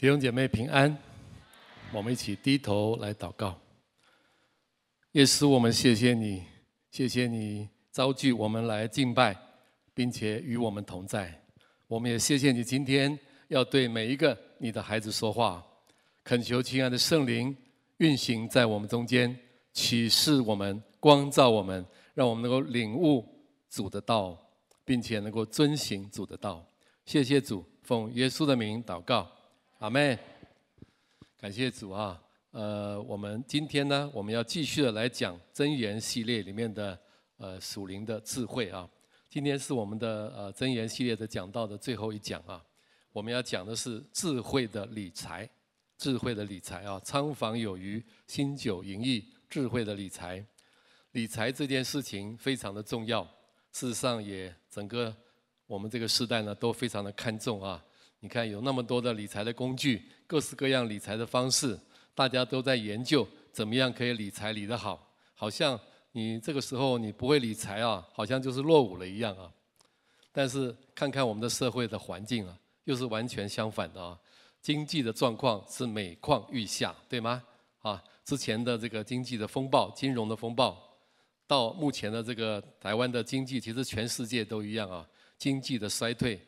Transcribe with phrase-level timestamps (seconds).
[0.00, 0.96] 弟兄姐妹平安，
[1.92, 3.54] 我们一起低头来祷告。
[5.12, 6.42] 耶稣，我们谢谢你，
[6.90, 9.36] 谢谢你召聚我们来敬拜，
[9.92, 11.38] 并且与我们同在。
[11.86, 13.18] 我们也谢谢你今天
[13.48, 15.62] 要对每一个你的孩子说话，
[16.24, 17.54] 恳求亲爱的圣灵
[17.98, 19.38] 运行在我们中间，
[19.74, 23.22] 启示我们，光照我们，让我们能够领悟
[23.68, 24.34] 主的道，
[24.82, 26.66] 并且能够遵行主的道。
[27.04, 29.30] 谢谢主，奉耶稣的名祷告。
[29.80, 30.18] 阿门，
[31.38, 32.22] 感谢主啊！
[32.50, 37.00] 呃，我们今天呢，我们要继续的来讲真言系列里面的
[37.38, 38.86] 呃属灵的智慧啊。
[39.30, 42.62] 今天是我们的呃真言系列的讲到的最后一讲啊。
[43.10, 45.48] 我们要讲的是智慧的理财，
[45.96, 50.44] 智慧的理财啊，仓房有余，新酒盈溢，智慧的理财。
[51.12, 53.24] 理财这件事情非常的重要，
[53.72, 55.16] 事实上也整个
[55.66, 57.82] 我们这个时代呢都非常的看重啊。
[58.22, 61.78] 你看，有那么多的理财的工具，各式各样理财的方式，
[62.14, 65.10] 大家都在研究怎么样可以理财理得好。
[65.34, 65.80] 好像
[66.12, 69.50] 你这个时候你不会理财啊，好像就是落伍了一样啊。
[70.32, 72.54] 但是看看我们的社会的环境啊，
[72.84, 74.18] 又是完全相反的啊。
[74.60, 77.42] 经济的状况是每况愈下，对吗？
[77.80, 80.78] 啊，之前的这个经济的风暴、金融的风暴，
[81.46, 86.38] 到目前的这个台湾的经济，其实全世界都一样啊，经济的衰退。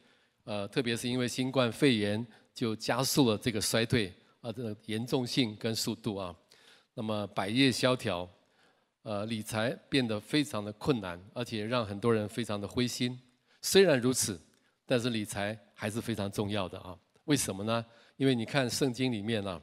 [0.45, 6.35] 呃，特别是因为新冠肺炎，就加速了这个衰退啊，这个严重性跟速度啊。
[6.95, 8.29] 那么百业萧条，
[9.03, 13.19] 呃，理财变得非常的困难，而且让很多人非常的灰心。
[13.61, 14.41] 虽然如此，
[14.85, 16.99] 但是理财还是非常重要的啊。
[17.25, 17.85] 为什么呢？
[18.17, 19.63] 因为你看圣经里面啊，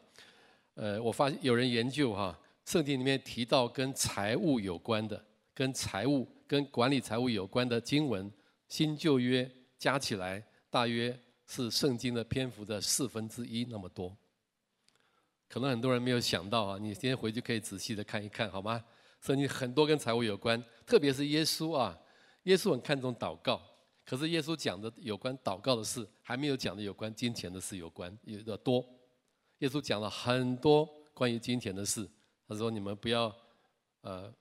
[0.75, 5.21] 呃，我发现有人研究哈，圣经里面提到跟财务有关的、
[5.53, 8.31] 跟财务、跟管理财务有关的经文，
[8.69, 10.41] 新旧约加起来。
[10.69, 14.15] 大约是圣经的篇幅的四分之一那么多，
[15.47, 18.83] 可能很多人没有想到啊，你今天回去可以仔细的看一看，好吗？
[19.19, 21.97] 圣经很多跟财务有关，特别是耶稣啊，
[22.43, 23.59] 耶稣很看重祷告，
[24.05, 28.85] 可是耶稣讲的有关祷告的事，还没有讲的有关金钱的事有关有的多。
[29.57, 32.07] 耶稣讲了很多关于金钱的事，
[32.47, 33.35] 他说你们不要
[34.01, 34.31] 呃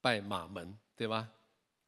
[0.00, 1.28] 拜马门，对吧？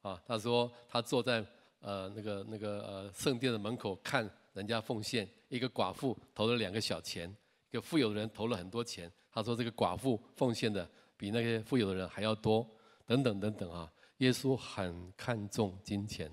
[0.02, 1.46] 啊，他说他坐在。
[1.80, 7.34] 呃，那个那个呃，圣殿的门口看人家奉献，一个寡妇投了两个小钱，
[7.70, 9.10] 一个富有的人投了很多钱。
[9.32, 12.68] 他说这个寡妇奉献的比那些富有的人还要多，
[13.06, 13.90] 等等等等啊。
[14.18, 16.30] 耶稣很看重金钱，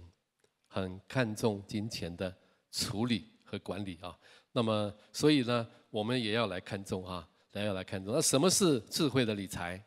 [0.67, 2.35] 很看重金钱的
[2.71, 4.17] 处理和管理啊。
[4.51, 8.13] 那么，所以呢，我们也要来看重啊，来要来看重。
[8.13, 9.81] 那什么是智慧的理财？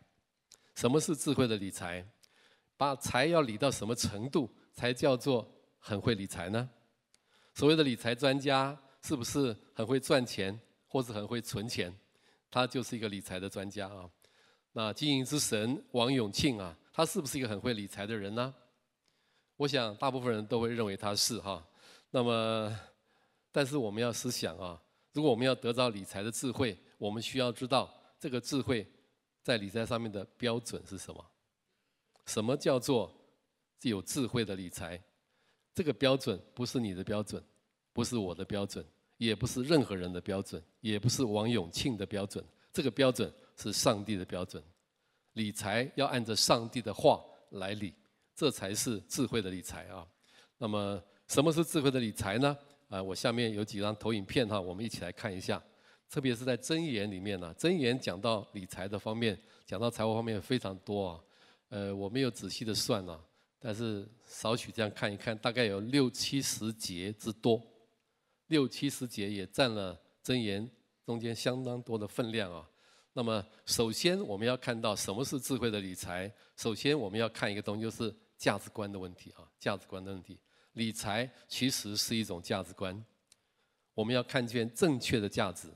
[0.74, 2.02] 什么是智慧的理财？
[2.78, 4.48] 把财要理到什么程度？
[4.80, 5.46] 才叫做
[5.78, 6.66] 很会理财呢？
[7.52, 10.58] 所谓的理财专家是不是很会赚钱，
[10.88, 11.94] 或是很会存钱？
[12.50, 14.08] 他就是一个理财的专家啊。
[14.72, 18.54] 那经营之神王永庆啊，他是不是一个很会理财的人呢？
[19.56, 21.62] 我想大部分人都会认为他是哈。
[22.10, 22.74] 那么，
[23.52, 24.80] 但是我们要思想啊，
[25.12, 28.90] 如果我们要得到理财的智慧，我们需要知道这个智慧
[29.42, 31.22] 在理财上面的标准是什么？
[32.24, 33.14] 什么叫做？
[33.88, 35.02] 有智慧的理财，
[35.74, 37.42] 这个标准不是你的标准，
[37.92, 38.84] 不是我的标准，
[39.16, 42.44] 也不是任何人的标准，也不是王永庆的标准。
[42.72, 44.62] 这个标准是上帝的标准。
[45.32, 47.94] 理财要按照上帝的话来理，
[48.34, 50.06] 这才是智慧的理财啊。
[50.58, 52.56] 那么，什么是智慧的理财呢？
[52.88, 55.62] 啊，我下面有几张投影片哈，我们一起来看一下。
[56.08, 61.20] 特别是在箴言里面呢，箴言讲到理财的方面，讲到财务方面非常多啊。
[61.68, 63.18] 呃，我没有仔细的算啊。
[63.62, 67.62] 但是少许这样看一看，大概有六七十节之多，
[68.46, 70.68] 六七十节也占了真言
[71.04, 72.66] 中间相当多的分量啊。
[73.12, 76.32] 那么，首先我们要看到什么是智慧的理财。
[76.56, 80.38] 首先我们要看一个东西，就是价值观的问题啊，价值观的问题。
[80.74, 83.04] 理财其实是一种价值观，
[83.92, 85.68] 我们要看见正确的价值，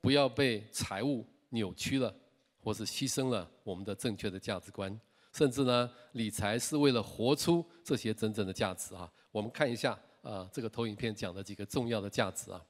[0.00, 2.14] 不要被财务扭曲了，
[2.60, 5.00] 或是牺牲了我们的正确的价值观。
[5.36, 9.12] 甚至呢，理财是为了活出这些真正的价值啊！
[9.32, 12.64] 我们看一下啊，这个投影片讲的几个重要的价值啊。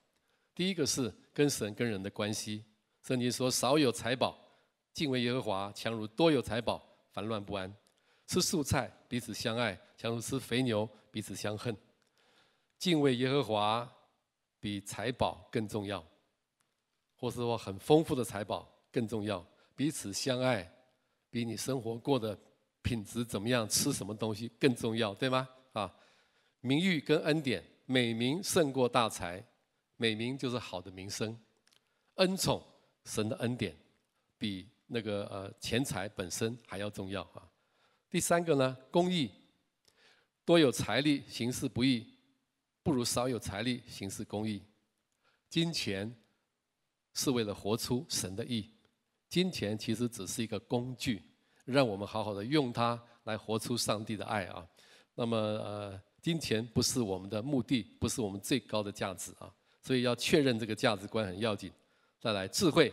[0.54, 2.64] 第一个是跟神跟人的关系。
[3.02, 4.38] 圣经说：“少有财宝，
[4.94, 7.70] 敬畏耶和华，强如多有财宝，烦乱不安。
[8.26, 11.76] 吃素菜，彼此相爱，强如吃肥牛，彼此相恨。
[12.78, 13.86] 敬畏耶和华
[14.58, 16.02] 比财宝更重要，
[17.14, 19.46] 或是说很丰富的财宝更重要。
[19.76, 20.66] 彼此相爱，
[21.28, 22.34] 比你生活过得。”
[22.84, 23.66] 品质怎么样？
[23.66, 25.48] 吃什么东西更重要，对吗？
[25.72, 25.92] 啊，
[26.60, 29.42] 名誉跟恩典，美名胜过大财，
[29.96, 31.36] 美名就是好的名声，
[32.16, 32.62] 恩宠，
[33.06, 33.74] 神的恩典，
[34.36, 37.50] 比那个呃钱财本身还要重要啊。
[38.10, 39.30] 第三个呢，公义，
[40.44, 42.06] 多有财力行事不义，
[42.82, 44.62] 不如少有财力行事公义。
[45.48, 46.14] 金钱
[47.14, 48.70] 是为了活出神的义，
[49.30, 51.22] 金钱其实只是一个工具，
[51.64, 54.66] 让我们好好的用它来活出上帝的爱啊。
[55.14, 59.52] 那么呃，金钱不是我们的目的，不是我们最高的价值啊。
[59.82, 61.70] 所以要确认这个价值观很要紧。
[62.18, 62.92] 再来，智慧，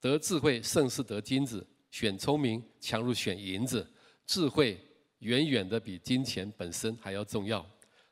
[0.00, 3.88] 得智慧胜似得金子，选聪明强如选银子。
[4.26, 4.78] 智慧
[5.18, 7.64] 远远的比金钱本身还要重要。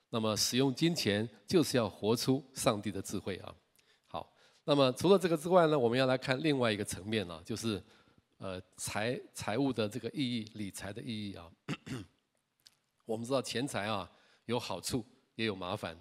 [0.08, 3.54] 那么使用金钱就是要活出上帝的智慧啊。
[4.06, 4.32] 好，
[4.64, 7.82] 那么除了这个之外呢，我们要来看另外一个层面啊，就是
[8.40, 11.46] 呃财财务的这个意义，理财的意义啊。
[13.04, 14.10] 我们知道钱财啊
[14.46, 15.04] 有好处
[15.34, 15.94] 也有麻烦。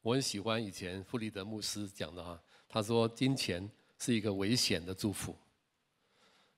[0.00, 5.36] 我很喜欢以前弗里德牧师讲的哈，他说金钱是一个危险的祝福，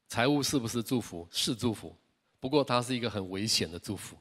[0.06, 1.26] 财务是不是祝福？
[1.32, 1.96] 是祝福，
[2.38, 4.16] 不过它是一个很危险的祝福，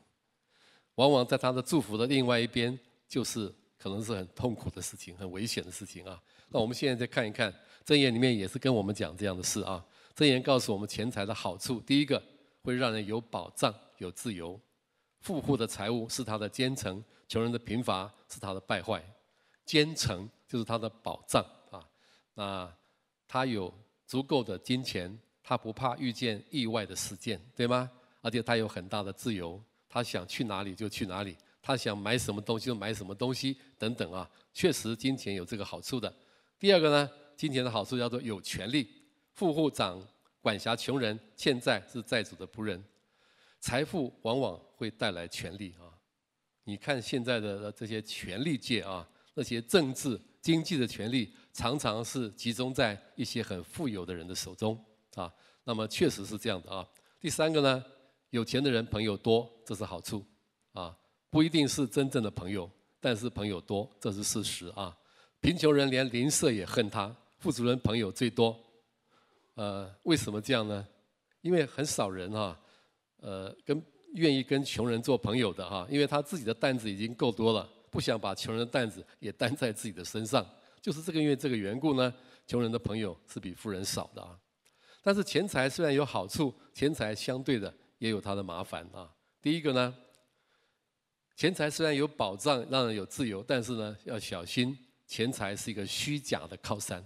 [0.95, 6.19] 往往在他的祝福的另外一边，就是可能是很痛苦的事情，很危险的事情啊。
[6.49, 7.53] 那我们现在再看一看
[7.85, 9.85] 箴言里面也是跟我们讲这样的事啊。
[10.15, 12.21] 箴言告诉我们钱财的好处，第一个
[12.61, 14.57] 会让人有保障、有自由，
[15.19, 19.03] 富户的财物是他的坚城，穷人的贫乏是他的败坏。
[19.65, 21.85] 坚城就是他的保障啊，
[22.33, 22.73] 那
[23.27, 23.73] 他有
[24.05, 27.91] 足够的金钱，他不怕遇见意外的事件，对吗？
[28.21, 36.13] 而且他有很大的自由，他想去哪里就去哪里，他想买什么东西就买什么东西等等啊，确实金钱有这个好处的。
[36.57, 38.87] 第二个呢，金钱的好处叫做有权利，
[39.35, 40.01] 富户长
[40.41, 42.83] 管辖穷人，欠债是债主的仆人，
[43.59, 45.93] 财富往往会带来权利啊。
[46.63, 49.07] 你看现在的这些权力界啊。
[49.37, 54.81] 那些政治、经济的权利，常常是集中在一些很富有的人的手中
[55.15, 55.29] 啊。
[55.65, 56.87] 那么确实是这样的啊。
[57.19, 57.83] 第三个呢，
[58.29, 60.25] 有钱的人朋友多，这是好处
[60.71, 60.97] 啊，
[61.29, 62.71] 不一定是真正的朋友，
[63.01, 64.97] 但是朋友多，这是事实啊。
[65.41, 68.57] 贫穷人连邻舍也恨他，富足人朋友最多。
[69.55, 70.87] 呃，为什么这样呢？
[71.41, 72.57] 因为很少人啊，
[73.17, 77.69] 呃，跟愿意跟穷人做朋友的哈，因为他自己的担子已经够多了。
[77.89, 80.45] 不想把穷人的担子也担在自己的身上，
[80.81, 82.13] 就是这个因为这个缘故呢，
[82.45, 84.37] 穷人的朋友是比富人少的啊。
[85.01, 89.09] 但是钱财虽然有好处，钱财相对的也有它的麻烦啊。
[89.41, 89.95] 第一个呢，
[91.37, 97.01] 钱财虽然有保障，让人有自由，但是呢要小心，钱财是一个虚假的靠山。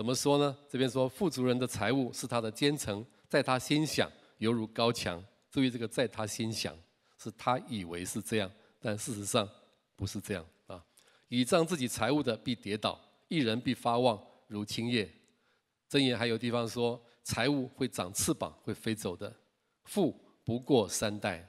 [0.00, 0.56] 怎么说呢？
[0.66, 5.22] 这边说富足人的财物是他的坚城，在他心想犹如高墙。
[5.50, 6.74] 注意这个，在他心想
[7.18, 8.50] 是他以为是这样。
[8.80, 9.46] 但事实上
[9.94, 10.82] 不是这样啊！
[11.28, 12.98] 倚仗自己财物的必跌倒，
[13.28, 15.06] 一人必发旺如青叶。
[15.90, 19.30] 箴言还有地方说，财物会长翅膀，会飞走的。
[19.84, 21.46] 富不过三代。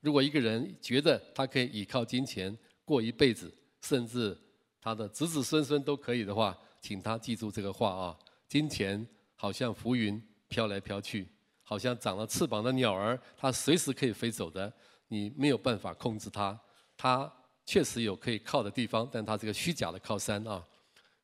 [0.00, 4.36] 如果一个人觉得他可以依靠金钱过一辈子，甚至
[4.80, 8.18] 他的子子孙孙都可以的话，请他记住这个话啊！
[8.48, 9.06] 金钱
[9.36, 11.26] 好像浮云飘来飘去，
[11.62, 14.70] 好像长了翅膀的鸟儿，它随时可以飞走的，
[15.06, 16.60] 你没有办法控制它。
[16.96, 17.32] 它
[17.64, 20.62] 确实有可以靠的地方，但它是个虚假的靠山啊。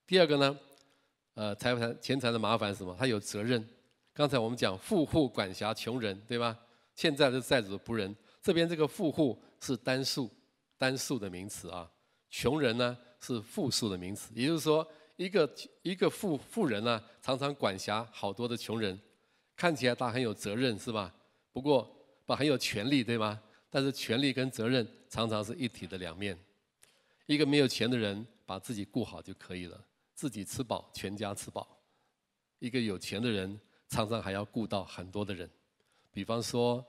[0.07, 0.59] 第二个呢，
[1.35, 2.97] 呃，财财钱财的麻烦是什么？
[2.97, 3.69] 他有责任。
[4.15, 6.57] 刚才我们讲富户管辖穷人，对吧？
[6.95, 8.15] 现在是债主仆人。
[8.41, 10.31] 这边这个富户是单数
[10.79, 11.91] 单数的名词啊，
[12.31, 14.33] 穷人呢是复数的名词。
[14.35, 15.51] 也就是说，一个
[15.83, 18.97] 一个富富人呢，常常管辖好多的穷人，
[19.57, 21.13] 看起来他很有责任，是吧？
[21.53, 21.93] 不过
[22.25, 23.43] 不很有权利，对吗？
[23.69, 26.39] 但是权力跟责任常常是一体的两面。
[27.27, 29.85] 一个没有钱的人把自己顾好就可以了，
[30.15, 31.67] 自己吃饱，全家吃饱。
[32.61, 35.51] 一个有钱的人常常还要顾到很多的人，
[36.13, 36.85] 比方说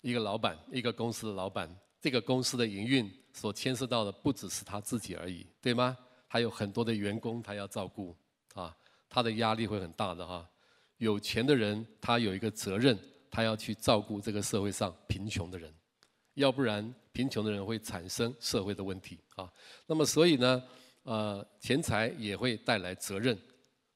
[0.00, 1.68] 一个老板，一个公司的老板，
[2.00, 5.98] 这个公司的营运所牵涉到的不只是他自己而已，对吗？
[6.28, 8.16] 还有很多的员工他要照顾，
[8.54, 8.76] 啊，
[9.08, 10.48] 他的压力会很大的哈。
[10.98, 12.96] 有钱的人他有一个责任，
[13.30, 15.74] 他要去照顾这个社会上贫穷的人。
[16.34, 19.52] 要不然，贫穷的人会产生社会的问题啊。
[19.86, 20.62] 那么，所以呢，
[21.02, 23.36] 呃，钱财也会带来责任。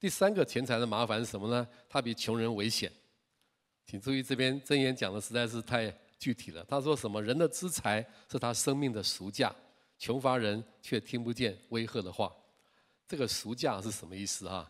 [0.01, 1.65] 第三个，钱财的麻烦是什么呢？
[1.89, 2.91] 它比穷人危险。
[3.87, 6.65] 请注意，这边真言讲的实在是太具体了。
[6.65, 7.23] 他说什么？
[7.23, 9.55] 人的资财是他生命的赎价，
[10.03, 12.35] 穷乏人却听不见威吓的话。
[13.07, 14.69] 这个赎价是什么意思啊？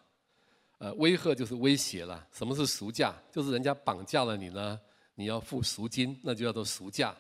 [0.77, 2.29] 呃，威吓就是威胁了。
[2.31, 3.15] 什么是赎价？
[3.31, 4.79] 就是人家绑架了你呢，
[5.15, 7.17] 你要付赎金，那就叫做赎价。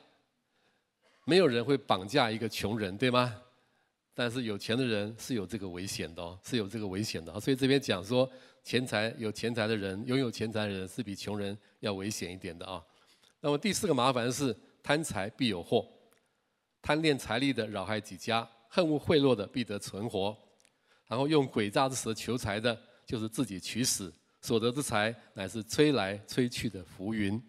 [1.25, 3.35] 没有人会绑架一个穷人，对吗？
[4.13, 7.41] 但是有钱的人是有这个危险的哦，是有这个危险的。
[7.41, 8.31] 所以这边讲说，
[8.63, 12.85] 钱财有钱财的人，拥有钱财的人是比穷人要危险一点的啊。
[13.41, 15.89] 那么第四个麻烦是贪财必有祸，
[16.83, 20.37] 贪恋财力的扰害己家，恨恶贿赂的必得存活，
[21.07, 27.41] 然后用诡诈之舌求财的，就是自己取死，所得之财乃是吹来吹去的浮云。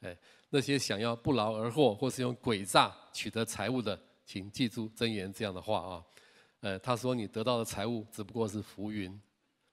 [0.00, 0.16] 哎，
[0.48, 6.04] 那些想要不劳而获或是用诡诈取得财物的，请记住箴言这样的话啊。
[6.60, 9.20] 呃，他说你得到的财物只不过是浮云，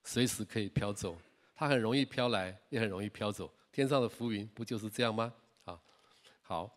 [0.03, 1.15] 随时可以飘走，
[1.55, 3.49] 它很容易飘来，也很容易飘走。
[3.71, 5.33] 天上的浮云不就是这样吗？
[5.63, 5.79] 啊，
[6.41, 6.69] 好，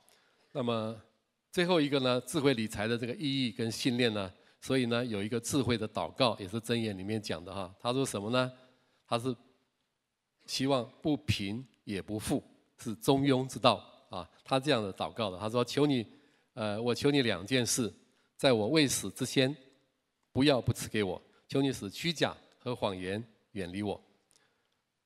[0.52, 0.94] 那么
[1.50, 7.74] 最后一个呢，智慧理财的这个意义跟信念呢，所以呢，有一个智慧的祷告，也是箴言里面讲的哈。
[7.80, 8.52] 他说什么呢？
[9.06, 9.34] 他是
[10.46, 12.42] 希望不贫也不富。
[12.80, 15.36] 是中庸之道啊，他这样的祷告的。
[15.36, 16.06] 他说：“求你，
[16.54, 17.92] 呃，我求你两件事，
[18.36, 19.52] 在我未死之前，
[20.30, 21.20] 不要不赐给我。
[21.48, 24.00] 求你使虚假和谎言远离我，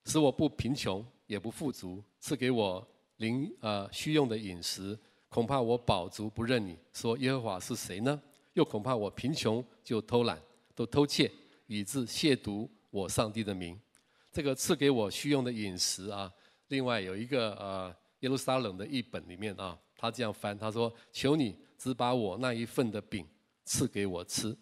[0.05, 4.95] 使我不贫穷也不富足，赐给我灵呃需用的饮食。
[5.33, 8.21] 恐怕我饱足不认你，说耶和华是谁呢？
[8.53, 10.39] 又恐怕我贫穷就偷懒，
[10.75, 11.31] 都偷窃，
[11.65, 13.75] 以致亵渎我上帝的名。
[14.31, 16.31] 这个赐给我需用的饮食啊。”
[16.69, 23.27] 另外有一个呃耶路撒冷的译本里面啊，他这样翻，他说：“求你只把我那一份的饼
[23.65, 24.55] 赐给我吃，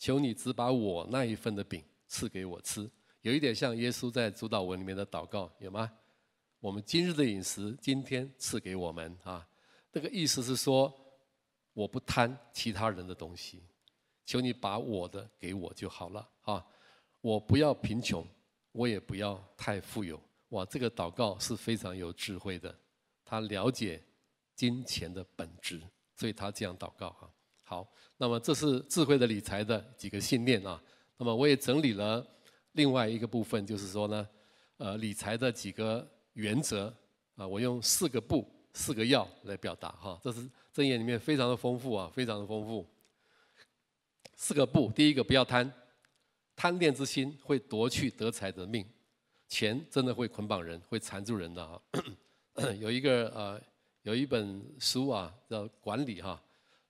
[0.00, 2.90] 求你只把我那一份的饼赐给我吃。”
[3.22, 5.88] 有一点像耶稣在主祷文里面的祷告，有吗？
[6.58, 9.46] 我们今日的饮食，今天赐给我们啊。
[9.92, 10.92] 这个意思是说，
[11.74, 13.62] 我不贪其他人的东西，
[14.24, 16.64] 求你把我的给我就好了啊。
[17.20, 18.26] 我不要贫穷，
[18.72, 20.18] 我也不要太富有。
[20.48, 22.74] 哇，这个祷告是非常有智慧的，
[23.22, 24.02] 他了解
[24.56, 25.80] 金钱的本质，
[26.16, 27.30] 所以他这样祷告啊。
[27.62, 30.82] 好，那么这是智慧的理财的几个信念啊。
[31.18, 32.26] 那么我也整理了
[32.72, 34.28] 另外一个部分，就是说呢，
[34.78, 36.92] 呃，理财的几个原则
[37.36, 40.20] 啊，我用四个不、四个要来表达哈。
[40.22, 40.40] 这是
[40.74, 42.86] 箴言里面非常的丰富啊，非常的丰富。
[44.34, 45.70] 四个不，第一个不要贪，
[46.56, 48.84] 贪恋之心会夺去得财的命。
[49.48, 51.80] 钱真的会捆绑人，会缠住人的啊。
[52.80, 53.60] 有一个呃，
[54.02, 56.42] 有一本书啊，叫《管理》哈，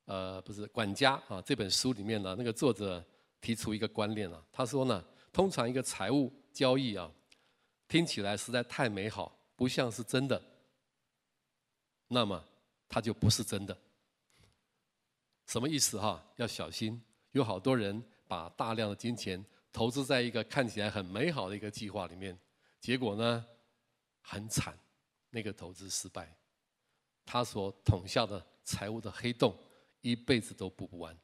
[0.05, 1.43] 呃，不是《管家》啊。
[1.45, 3.05] 这本书里面呢，那个作者
[3.41, 7.11] 提出一个观念啊，他说呢，通常一个财务交易啊，
[7.89, 10.41] 听起来实在太美好，不像是真的，
[12.13, 12.45] 那么
[12.89, 13.77] 它就不是真的。
[15.47, 16.23] 什么意思哈？
[16.37, 17.03] 要小心，
[17.33, 19.43] 有好多人把大量的金钱
[19.73, 22.39] 投资在一个看起来很美好的一个计划里面。
[22.81, 23.45] 结果呢，
[24.21, 24.79] 很惨，
[25.31, 26.37] 那个投资失败，
[27.25, 29.57] 他所捅下的财务的黑洞，
[30.03, 31.17] 一辈子都补不完。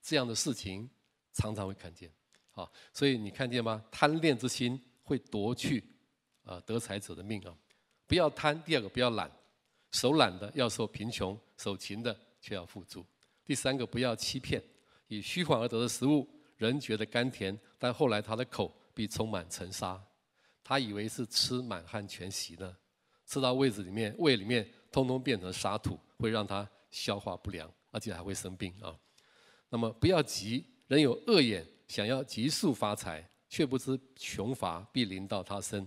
[0.00, 0.88] 这样的事情
[1.32, 2.10] 常常会看见，
[2.52, 3.84] 啊，所以你看见吗？
[3.90, 5.84] 贪恋之心会夺去
[6.44, 7.54] 啊得财者的命啊！
[8.06, 9.30] 不要贪，第二个不要懒，
[9.92, 13.04] 手懒的要受贫穷，手勤的却要富足。
[13.44, 14.62] 第三个不要欺骗，
[15.06, 20.02] 以虚谎而得的食物，人觉得甘甜，但后来他的口必充满尘沙。
[20.64, 22.76] 他以为是吃满汉全席呢，
[23.26, 28.96] 吃到胃子里面，胃里面通通变成沙土，会让他消化不良，而且还会生病啊。
[29.68, 35.86] 那么不要急，人有恶眼，想要急速发财，却不知穷乏必临到他身。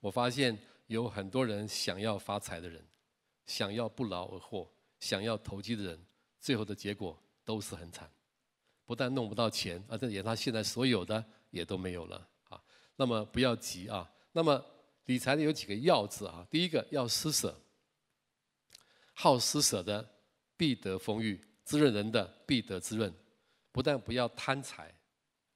[0.00, 2.84] 我发现有很多人想要发财的人，
[3.46, 4.70] 想要不劳而获，
[5.00, 6.06] 想要投机的人，
[6.40, 8.10] 最后的结果都是很惨，
[8.84, 12.62] 不但弄不到钱，而且连他现在所有的也都没有了啊。
[12.96, 14.10] 那么不要急啊。
[14.32, 14.64] 那么
[15.04, 16.46] 理财的有几个要字啊？
[16.50, 17.54] 第一个要施舍，
[19.12, 20.08] 好施舍的
[20.56, 23.12] 必得丰裕，滋润人的必得滋润。
[23.70, 24.92] 不但不要贪财，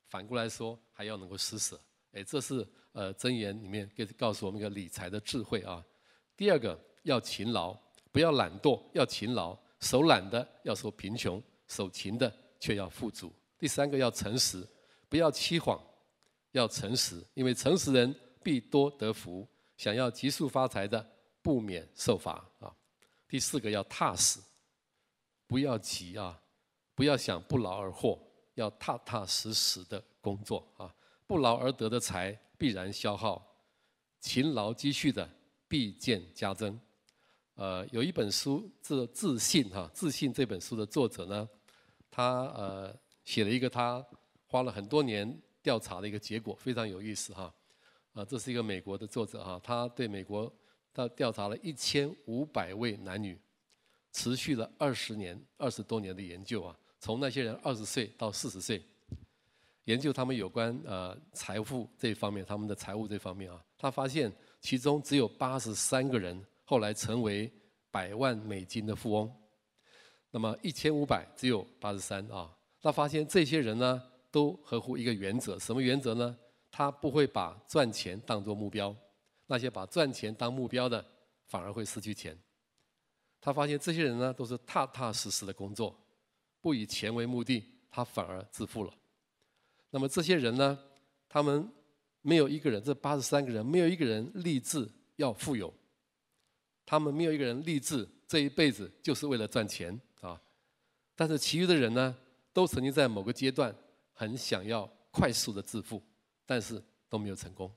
[0.09, 1.81] 反过来说还要能够施舍。
[2.13, 5.85] 哎，这是呃箴言里面给告诉我们一个理财的智慧啊。
[6.37, 7.75] 第二个要勤劳，
[8.13, 9.59] 不要懒惰，要勤劳。
[9.81, 13.33] 手懒的要说贫穷，手勤的却要富足。
[13.59, 14.67] 第三个要诚实，
[15.09, 15.81] 不要欺谎。
[16.53, 19.47] 要诚实，因为诚实人必多得福。
[19.77, 21.07] 想要急速发财的，
[21.43, 22.75] 不免受罚啊。
[23.29, 24.41] 第四个要踏实，
[25.47, 26.41] 不要急啊，
[26.95, 28.19] 不要想不劳而获，
[28.55, 30.93] 要踏踏实实的工作啊。
[31.27, 33.47] 不劳而得的财必然消耗，
[34.21, 35.29] 勤劳积蓄的
[35.69, 36.81] 必见加增。
[37.59, 41.49] 呃，有一本书，这自信哈，自信这本书的作者呢，
[42.09, 44.03] 他呃写了一个他
[44.47, 45.37] 花了很多年。
[45.61, 47.53] 调查的一个结果非常有意思哈，
[48.15, 50.51] 啊，这是一个美国的作者哈，他对美国
[50.95, 53.39] 他调查了一千五百位男女，
[54.13, 58.83] 持续了二十年二十多年的研究啊，从那些人二十岁到四十岁，
[59.85, 67.51] 研究他们有关呃财富这一方面，他们的财务这方面啊，他发现其中只有八十三个人后来成为
[67.91, 69.35] 百万美金的富翁，
[70.31, 72.55] 那么一千五百只有八十三啊。
[72.83, 76.37] 他发现这些人呢，都合乎一个原则，什么原则呢？
[76.71, 78.95] 他不会把赚钱当作目标，
[79.47, 81.03] 那些把赚钱当目标的，
[81.47, 82.39] 反而会失去钱。
[83.41, 85.99] 他发现这些人呢，都是踏踏实实的工作，
[86.61, 88.93] 不以钱为目的，他反而致富了。
[89.89, 90.79] 那么这些人呢，
[91.31, 91.67] 他们
[92.21, 95.73] 没有一个人，这八十三个人没有一个人立志要富有，
[96.89, 100.41] 他们没有一个人立志这一辈子就是为了赚钱啊。
[101.15, 102.17] 但是其余的人呢，
[102.51, 103.75] 都曾经在某个阶段
[104.15, 106.03] 很想要快速的致富，
[106.47, 107.71] 但是都没有成功。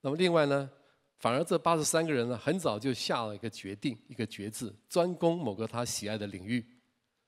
[0.00, 0.68] 那么另外呢，
[1.20, 6.66] 反而这八十三个人呢，很早就下了一个决定，一个决志，专攻某个他喜爱的领域，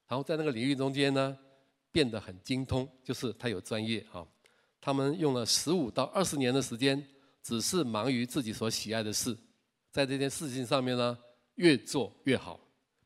[0.09, 1.39] 然后在那个领域中间呢，
[1.93, 4.27] 变得很精通，就是他有专业啊。
[4.81, 7.07] 他们用了十五到二十年的时间，
[7.45, 9.37] 只是忙于自己所喜爱的事，
[9.91, 11.19] 在这件事情上面呢，
[11.57, 12.59] 越做越好，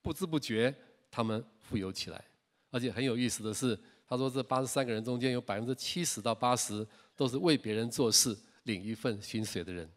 [0.02, 0.74] 不知不觉
[1.10, 2.24] 他们富有起来。
[2.70, 6.86] 而且很有意思的是，他说这八十三个人中间有百分之七十到八十
[7.16, 9.88] 都是为别人做事，领一份薪水的人。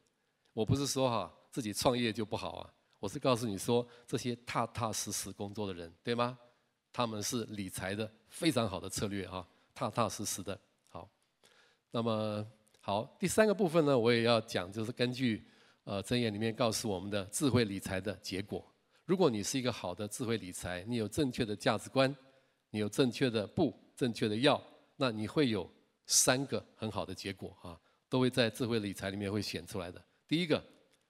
[0.53, 6.37] 我不是说哈自己创业就不好啊，我是告诉你说，这些踏踏实实工作的人，对吗？
[6.93, 10.59] 他们是理财的非常好的策略哈，踏踏实实的。
[10.89, 11.07] 好，
[11.91, 12.45] 那么
[12.79, 15.47] 好，第三个部分呢，我也要讲，就是根据
[15.87, 18.61] 呃箴言里面告诉我们的智慧理财的结果。
[19.05, 22.13] 如果你是一个好的智慧理财，你有正确的价值观，
[22.69, 24.61] 你有正确的不、正确的要，
[24.97, 25.67] 那你会有
[26.05, 27.79] 三个很好的结果啊，
[28.09, 30.03] 都会在智慧理财里面会显出来的。
[30.27, 30.61] 第一个，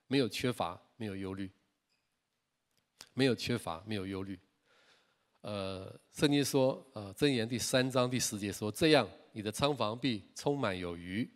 [0.06, 1.52] 没有缺乏，没有忧虑。
[3.16, 4.40] 没有缺乏，没有忧虑。
[5.42, 11.28] 呃，圣经说，呃，箴言第三章第十节说，这样你的仓房必充满有余，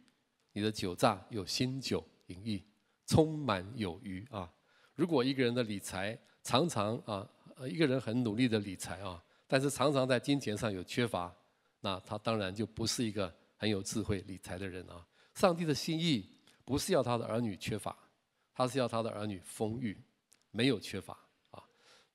[0.54, 2.64] 你的酒榨有新酒盈溢，
[3.12, 4.50] 充满有余啊。
[4.96, 7.28] 如果一个人的理财常常啊，
[7.68, 11.36] 一个人很努力的理财啊，但是常常在金钱上有缺乏，
[11.82, 15.06] 那他当然就不是一个很有智慧理财的人啊。
[15.34, 16.26] 上帝的心意。
[16.64, 17.98] 不是要他的儿女缺乏，
[18.54, 19.98] 他是要他的儿女丰裕，
[20.52, 21.18] 没有缺乏
[21.50, 21.62] 啊。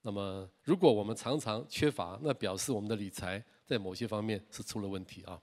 [0.00, 5.38] 那么，如果我们常常缺乏，那表示我们的理财在某些方面是出了问题啊。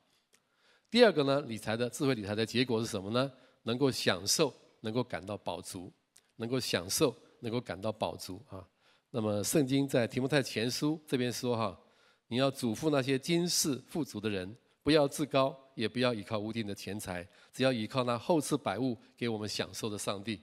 [0.90, 3.32] 第二个呢，理财的智慧理财的结果是什么呢？
[3.64, 4.52] 能够享受，
[4.84, 5.92] 能够感到饱足，
[6.36, 8.66] 能够享受，能够感到饱足啊。
[9.10, 11.80] 那么，圣经在提摩太前书这边说哈，
[12.28, 14.56] 你要嘱咐那些今世富足的人。
[14.82, 20.42] 不要自高，也不要依靠无定的钱财，只要依靠那厚赐百物给我们享受的上帝。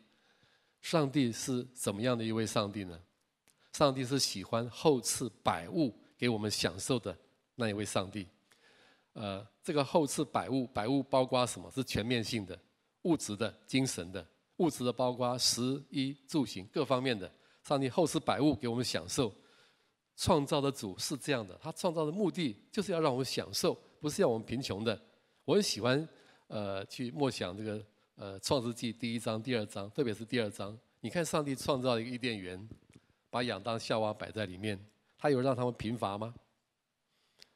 [0.81, 2.99] 上帝是怎么样的一位上帝呢？
[3.75, 7.15] 上帝是喜欢厚赐百物给我们享受的
[7.57, 8.27] 那一位上帝。
[9.13, 11.71] 呃，这个厚赐百物，百物包括什么？
[11.71, 12.59] 是全面性的，
[13.03, 14.27] 物质的、精神的。
[14.57, 17.31] 物质的包括食衣住行各方面的。
[17.63, 19.33] 上帝厚赐百物给我们享受。
[20.17, 23.75] 创造的主是这样的，他创造的目的就是要让我们享受。
[24.01, 24.99] 不是要我们贫穷的，
[25.45, 26.09] 我很喜欢，
[26.47, 27.85] 呃，去默想这个
[28.17, 30.79] 呃《创世纪》第一章、第二章，特别是第二章。
[31.01, 32.69] 你看，上帝创造一个伊甸园，
[33.29, 34.83] 把亚当夏娃摆在里面，
[35.19, 36.35] 他有让他们贫乏吗？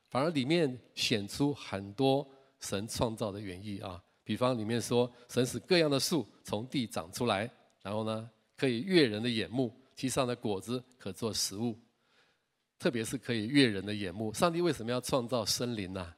[0.09, 2.27] 反而里面显出很多
[2.61, 4.03] 神创造的原意啊。
[4.25, 7.49] 比方里面说，神使各样的树从地长出来，
[7.83, 11.79] 然后呢，可以悦人的眼目，其上的果子可做食物，
[12.79, 14.33] 特别是可以悦人的眼目。
[14.33, 16.15] 上帝为什么要创造森林呢？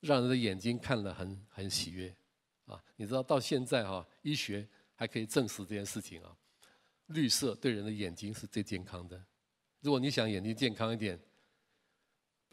[0.00, 2.14] 让人的眼睛看了很很喜悦，
[2.66, 6.36] 啊，你知道到现在哈，医学还可以证实这件事情啊，
[7.06, 9.24] 绿色对人的眼睛是最健康的。
[9.80, 11.18] 如果你想眼睛健康一点，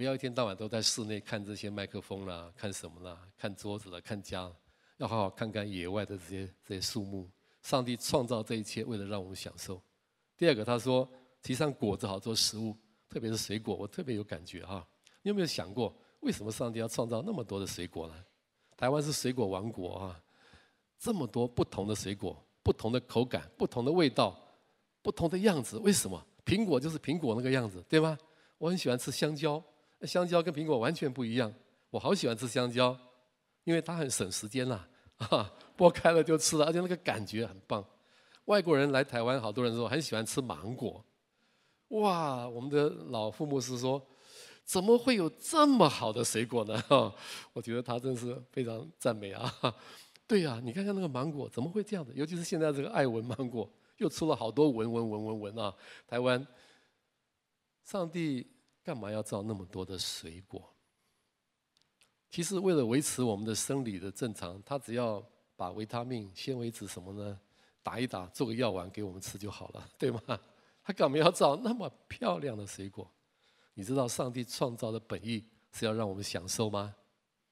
[0.04, 4.52] 不要一天到晚都在室内看这些麦克风啦，看什么啦，看桌子啦，看家，
[4.98, 7.32] 要好好看看野外的这些这些树木。
[7.62, 9.82] 上帝创造这一切为了让我们享受。
[10.36, 11.10] 第二个，他说，
[11.42, 12.76] 其上果子好做食物，
[13.08, 14.86] 特别是水果，我特别有感觉哈。
[15.22, 15.96] 你有没有想过？
[16.20, 18.26] 为什么上帝要创造那么多的水果呢？
[18.76, 20.22] 台湾是水果王国啊，
[21.00, 24.38] 这么多不同的水果，不同的口感，不同的味道，
[25.02, 26.22] 不同的样子，为什么？
[26.44, 28.18] 苹果就是苹果那个样子，对吗？
[28.58, 29.64] 我很喜欢吃香蕉，
[30.06, 31.54] 香蕉跟苹果完全不一样。
[31.90, 32.98] 我好喜欢吃香蕉，
[33.64, 34.86] 因为它很省时间呐，
[35.30, 37.86] 啊，剥开了就吃了，而且那个感觉很棒。
[38.46, 41.04] 外国人来台湾，好多人说很喜欢吃芒果，
[41.90, 44.02] 哇，我们的老傅牧师说。
[44.66, 46.82] 怎么会有这么好的水果呢？
[46.88, 47.14] 哈，
[47.52, 49.54] 我觉得他真是非常赞美啊！
[50.26, 52.14] 对呀，你看看那个芒果，怎么会这样的？
[52.14, 55.76] 尤其是现在这个爱文芒果，又出了好多文文文文文啊！
[56.08, 56.48] 台湾，
[57.84, 58.48] 上帝
[58.84, 60.70] 干嘛要造那么多的水果？
[62.30, 65.24] 其实为了维持我们的生理的正常，他只要
[65.56, 67.40] 把维他命、纤维质什么呢
[67.82, 70.22] 打一打，做个药丸给我们吃就好了， 对吗？
[70.84, 73.10] 他干嘛要造那么漂亮的水果？
[73.74, 76.94] 你知道上帝创造的本意是要让我们享受吗？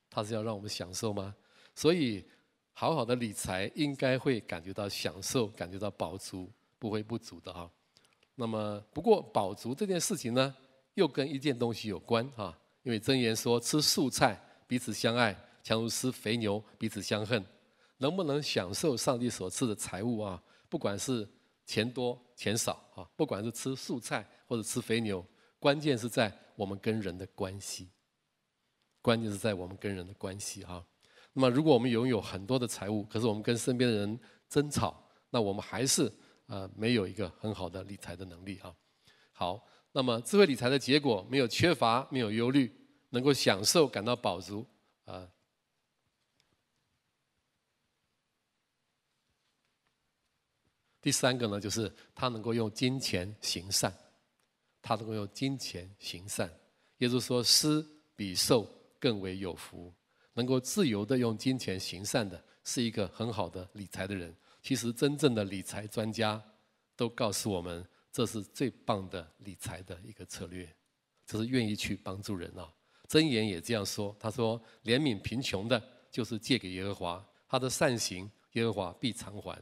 [0.09, 1.33] 他是要让我们享受吗？
[1.73, 2.25] 所以，
[2.73, 7.71] 好好的理财应该会感觉到享受，感觉到饱足，不会不足的哈。
[8.35, 10.55] 那么，不过饱足这件事情呢，
[10.93, 14.39] 又跟一件东西有关哈，因为箴言说吃素菜。
[14.67, 17.43] 彼此相爱，强如吃肥牛；彼此相恨，
[17.97, 20.41] 能不能享受上帝所赐的财物啊？
[20.69, 21.27] 不管是
[21.65, 25.25] 钱多钱少啊，不管是吃素菜或者吃肥牛，
[25.59, 27.89] 关键是在我们跟人的关系。
[29.01, 30.81] 关键是在我们跟人的关系哈。
[31.33, 36.09] 那么，如果我们拥有很多的财物，可是我们跟身边的人争吵，那我们还是
[36.45, 38.73] 呃没有一个很好的理财的能力哈。
[39.33, 42.71] 好，那么智慧理财的结果，没有缺乏，没有忧虑。
[43.13, 44.65] 能够享受，感到饱足，
[45.03, 45.29] 啊。
[51.01, 53.93] 第三个呢，就是他能够用金钱行善，
[54.81, 56.49] 他能够用金钱行善。
[56.99, 58.65] 也就是说，施比受
[58.97, 59.93] 更为有福。
[60.33, 64.33] 能够自由的用金钱行善的，是一个很好的理财的人。
[64.61, 66.41] 其实，真正的理财专家
[66.95, 70.67] 都告诉我们，这是最棒的理财的一个策略，
[71.25, 72.71] 就是愿意去帮助人啊。
[73.07, 79.61] 箴言也这样说，他说：“怜悯贫穷的，就是借给耶和华；他的善行，耶和华必偿还。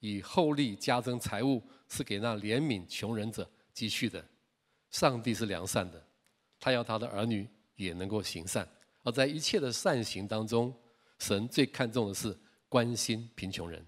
[0.00, 4.24] 以厚利加增财物，是给那怜悯穷人者积蓄的。
[4.90, 6.04] 上帝是良善的，
[6.60, 8.68] 他要他的儿女也能够行善。
[9.02, 10.74] 而在一切的善行当中，
[11.18, 12.36] 神最看重的是
[12.68, 13.84] 关心贫穷人。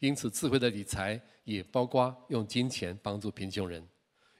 [0.00, 3.86] 因此，智慧的理财也包括用金钱帮助贫穷人。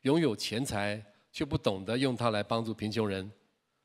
[0.02, 3.30] 拥有钱财却不懂得用它来帮助贫穷人。”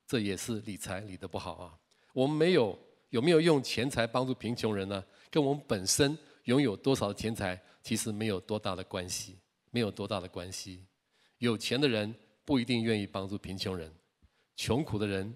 [0.08, 1.78] 这也是理财理得不好啊！
[2.14, 5.04] 我们没有有没有用钱财帮助贫穷人呢？
[5.30, 9.38] 跟我们本身拥有多少钱财其实没有多大的关系，
[9.70, 10.86] 没有多大的关系。
[11.40, 13.94] 有钱的人不一定愿意帮助贫穷人，
[14.56, 15.36] 穷苦的人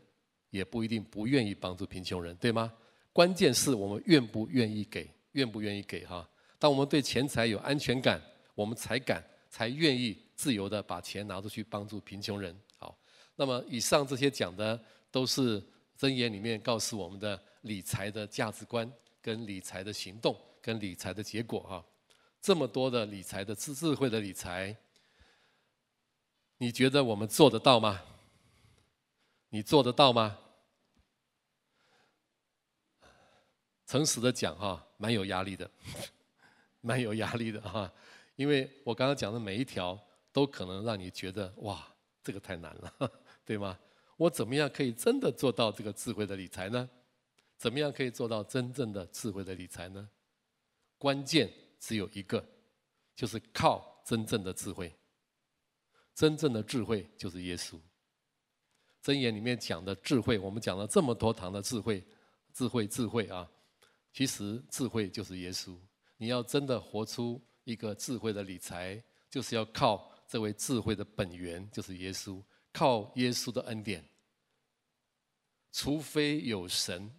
[0.52, 2.72] 也不一定不愿意帮助贫穷人，对吗？
[3.12, 6.26] 关键是我们愿不愿意给，愿不愿意给哈？
[6.62, 8.22] 当我们对钱财有安全感，
[8.54, 12.56] 我们才敢才愿意自由地把钱拿出去帮助贫穷人。
[12.78, 12.96] 好
[13.36, 15.60] 那么，以上这些讲的都是
[15.98, 18.88] 箴言里面告诉我们的理财的价值观、
[19.24, 21.84] 跟理财的行动、跟理财的结果哈。
[22.40, 24.78] 这么多的理财的智智慧的理财，
[26.60, 28.00] 你觉得我们做得到吗？
[29.50, 30.38] 你做得到吗？
[33.88, 35.68] 诚实的讲哈，蛮有压力的，
[36.82, 37.92] 蛮有压力的哈。
[38.36, 39.98] 因为我刚刚讲的每一条，
[40.34, 41.88] 都可能让你觉得哇，
[42.24, 43.12] 这个太难了。
[43.46, 43.80] 对吗？
[44.18, 46.90] 我怎么样可以真的做到这个智慧的理财呢？
[47.58, 50.10] 怎么样可以做到真正的智慧的理财呢？
[50.98, 52.44] 关键只有一个，
[53.16, 54.94] 就是靠真正的智慧。
[56.14, 57.80] 真正的智慧就是耶稣。
[59.04, 62.04] 箴言里面讲的智慧，我们讲了这么多堂的智慧，
[62.54, 63.50] 智慧，智慧啊！
[64.14, 65.76] 其实智慧就是耶稣。
[66.22, 72.40] 你要真的活出一个智慧的理财，就是要靠这位智慧的本源，就是耶稣。
[72.72, 74.08] 靠耶稣的恩典，
[75.72, 77.12] 除非有神，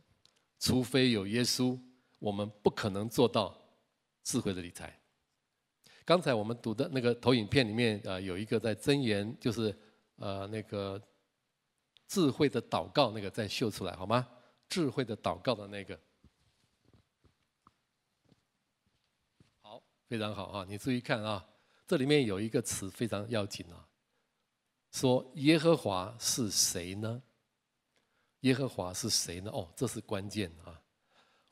[0.60, 1.76] 除非有耶稣，
[2.20, 3.60] 我们不可能做到
[4.22, 4.96] 智慧的理财。
[6.04, 9.76] 刚才我们读的那个投影片里面，呃，有一个在箴言，就是
[10.14, 11.02] 呃那个
[12.06, 14.28] 智慧的祷告，那个再秀出来好吗？
[14.68, 16.00] 智慧的祷告的那个，
[19.60, 20.66] 好，非常好啊！
[20.68, 21.42] 你注意看啊，
[21.86, 23.88] 这里面有一个词非常要紧啊。
[24.90, 27.22] 说耶和华是谁呢？
[28.40, 29.50] 耶和华是谁呢？
[29.50, 30.78] 哦，这是关键啊！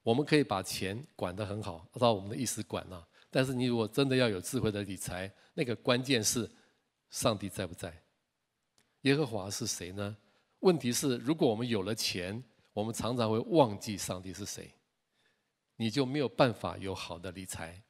[0.03, 3.09] 我们可以把钱管得很好，按照我们的意思管啊。
[3.31, 6.47] 但是你如果真的要有智慧的理财，那个关键是
[7.09, 7.99] 上帝在不在？
[9.01, 10.15] 耶和华是谁呢？
[10.59, 12.45] 问题是，如果我们有了钱，
[12.75, 14.71] 我们常常会忘记上帝是谁，
[15.77, 17.83] 你就没有办法有好的理财。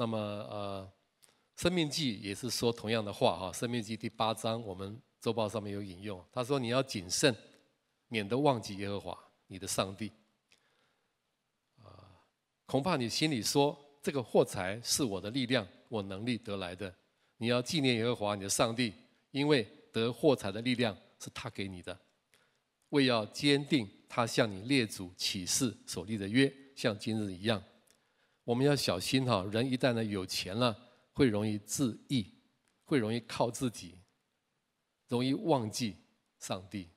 [0.00, 0.92] 那么呃。
[1.56, 7.36] 生命记也是说同样的话哈，生命记第八章我们周报上面有引用，他说你要谨慎，
[8.08, 9.14] 免得忘记耶和华
[9.46, 10.10] 你的上帝。
[11.76, 12.16] 啊，
[12.64, 16.90] 恐怕你心里说这个货财是我的力量，我能力得来的。
[17.36, 18.94] 你要纪念耶和华你的上帝，
[19.30, 22.00] 因为得货财的力量是他给你的，
[22.88, 27.62] 为要坚定他向你列祖起誓所立的约，像今日一样。
[28.44, 30.76] 我们要小心哈，人一旦呢有钱了。
[31.12, 32.32] 会容易自义，
[32.84, 33.98] 会容易靠自己，
[35.08, 35.96] 容易忘记
[36.38, 36.88] 上帝。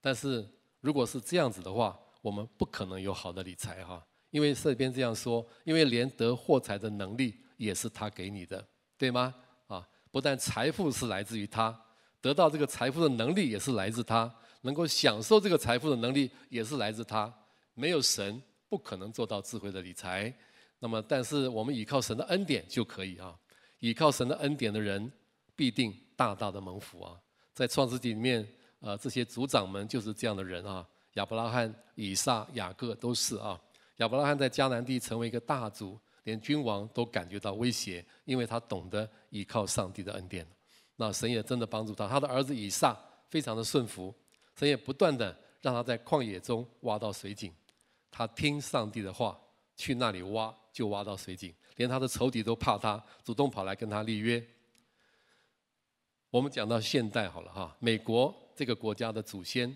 [0.00, 0.46] 但是
[0.80, 8.64] 如果是这样子的话，我们不可能有好的理财哈，因为这边这样说，因为连得货财的能力也是他给你的，
[8.96, 9.34] 对吗？
[9.66, 11.76] 啊，不但财富是来自于他，
[12.20, 17.34] 得到这个财富的能力也是来自他，能够享受这个财富的能力也是来自他。
[17.74, 20.32] 没有神，不可能做到智慧的理财。
[20.78, 23.34] 那么，但是我们依靠神的恩典就可以啊，
[23.80, 25.10] 依靠神的恩典的人
[25.54, 27.18] 必定大大的蒙福啊。
[27.54, 28.46] 在创世纪里面，
[28.80, 30.86] 呃，这些族长们就是这样的人啊。
[31.14, 33.58] 亚伯拉罕、以撒、雅各都是啊。
[33.96, 40.46] 亚伯拉罕在迦南地成为一个大族，连君王都感觉到威胁，因为他懂得依靠上帝的恩典。
[40.96, 42.94] 那神也真的帮助他，他的儿子以撒
[43.30, 44.14] 非常的顺服，
[44.58, 47.50] 神也不断的让他在旷野中挖到水井，
[48.10, 49.40] 他听上帝的话，
[49.74, 54.46] 去那里挖就挖到水井，连他的仇敌都怕他，主动跑来跟他立约。
[56.28, 59.74] 我们讲到现代好了哈，美国这个国家的祖先。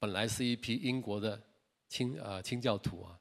[0.00, 1.40] 本来是一批英国的
[1.88, 3.16] 清啊清教徒啊，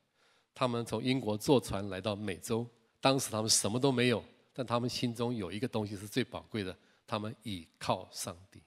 [0.52, 2.66] 他们从英国坐船来到美洲，
[3.00, 8.64] 当时他们什么都没有，但他们心中有一个东西是最宝贵的，他们倚靠上帝。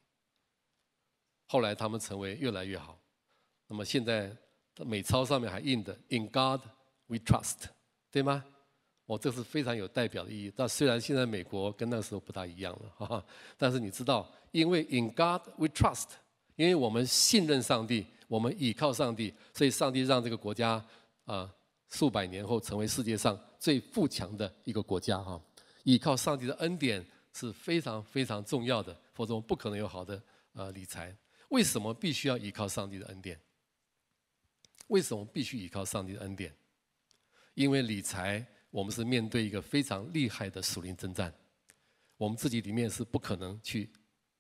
[1.47, 2.97] 后来他们成为越来越好，
[3.67, 4.31] 那么现在
[4.87, 6.61] 美钞上面还印的 “In God
[7.09, 7.65] We Trust”，
[8.15, 8.45] 对吗？
[9.07, 10.53] 哦，这是非常有代表的意义。
[10.55, 13.27] 但虽然现在美国跟那时候不大一样了，哈哈，
[13.59, 16.11] 但是你知道，因为 “In God We Trust”。
[16.55, 20.81] 因为我们信任上帝，我们倚靠上帝，所以上帝让这个国家
[21.25, 21.53] 啊、
[21.89, 25.41] 数百年后成为世界上最富强的一个国家哈。
[25.83, 30.23] 倚靠上帝的恩典是非常非常重要的，否则我们不可能有好的
[30.53, 31.13] 呃理财。
[31.49, 33.37] 为什么必须要依靠上帝的恩典？
[34.87, 36.55] 为什么必须依靠上帝的恩典？
[37.55, 41.35] 因为理财，我们是面对一个非常厉害的属灵征战，
[42.17, 43.91] 我们自己里面是不可能去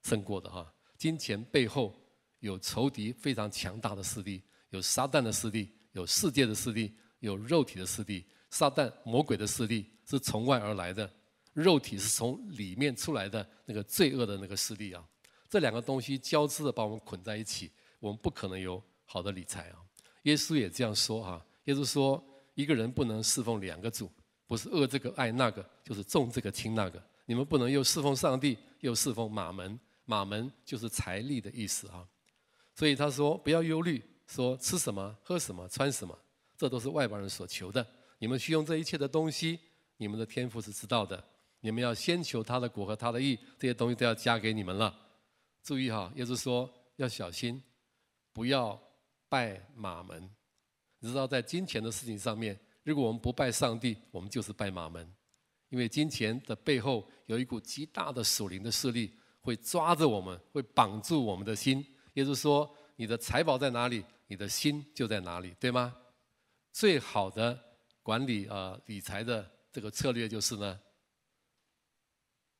[0.03, 0.72] 胜过的哈。
[0.96, 1.94] 金钱背后。
[2.40, 8.22] 有仇敌非常强大的势力，有撒旦的势力，有世界的势力，有肉体的势力。
[8.50, 11.11] 撒旦魔鬼的势力是从外而来的，
[11.55, 15.03] 肉体是从里面出来的那个罪恶的那个势力啊。
[15.48, 19.81] 这两个东西交织的把我们捆在一起，我们不可能有好的理财啊。
[20.24, 22.22] 耶稣也这样说哈，耶稣说
[22.54, 24.10] 一个人不能侍奉两个主，
[24.46, 27.02] 不是恶这个爱那个，就是重这个轻那个。
[27.26, 32.06] 你们不能又侍奉上帝，又侍奉马门，马门就是财力的意思啊。
[32.74, 36.18] 所以他说：“不要忧虑，说吃什么、喝什么、穿什么，
[36.56, 37.86] 这都是外邦人所求的。
[38.18, 39.58] 你们需用这一切的东西，
[39.96, 41.22] 你们的天赋是知道的。
[41.60, 44.94] 你们要先求他的国和他的义，这些东西都要加给你们了。
[45.62, 47.62] 注意哈，耶稣说要小心，
[48.32, 48.78] 不要
[49.30, 50.28] 拜马门。
[51.04, 55.06] 你知道，在金钱的事情上面，如果我们不拜上帝，我们就是拜马门，
[55.68, 65.94] 因为金钱的背后有一股极大的属灵的势力，会抓着我们，会绑住我们的心。”也就是说，你的财宝在哪里，你的心就在哪里，对吗？
[66.72, 67.62] 最好的
[68.02, 70.80] 管理啊、理财的这个策略就是呢，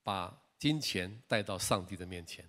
[0.03, 2.47] 把金钱带到上帝的面前，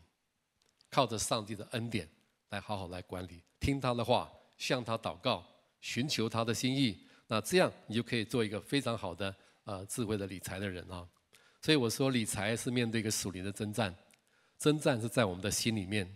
[0.89, 2.05] 靠着上帝的恩典
[2.49, 5.45] 来好好来管理，听他的话，向他祷告，
[5.85, 6.97] 寻求他的心意。
[7.27, 9.33] 那这样你就可以做一个非常好的
[9.65, 11.07] 啊、智慧的理财的人啊。
[11.61, 13.95] 所以我说，理财是面对一个属灵的征战，
[14.57, 16.11] 征战是在我们的心里面。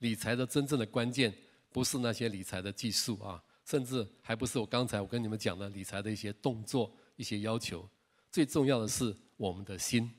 [0.00, 1.34] 理财的真正的关键
[1.72, 7.88] 不是那些理财的技术啊，甚至还不是我刚才我跟你们讲的理财的一些动作、一些要求。
[8.30, 10.10] 最重要的是我们的心，